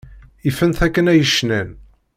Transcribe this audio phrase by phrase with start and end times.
[0.49, 1.69] Ifen-t akken ay cnan.